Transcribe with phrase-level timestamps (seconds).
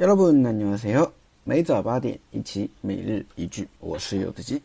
[0.00, 1.10] 여러분 안녕하세요.
[1.44, 4.60] 每早八点一起每日一句，我是有的鸡。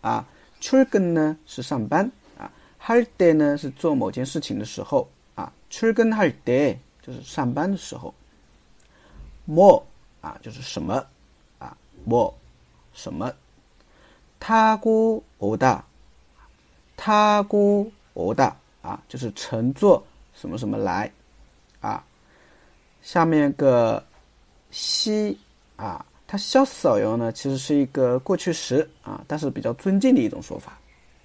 [0.00, 0.26] 啊，
[0.60, 8.14] 출근呢是上班，啊，할 때呢是做某件事情的时候，啊，출근할 때就是上班的时候。
[9.48, 9.82] 뭐
[10.20, 11.04] 啊就是什么，
[11.58, 12.32] 啊，뭐
[12.92, 13.32] 什么。
[14.38, 15.80] 타고오 다，
[16.94, 17.90] 타고오
[18.34, 18.52] 다，
[18.82, 21.10] 啊，就是乘坐什么什么来，啊，
[23.02, 24.02] 下面个
[24.70, 25.38] 西
[25.76, 30.78] 啊，它消扫油呢，其实是一个过去时啊，但是比较尊敬的一种说法，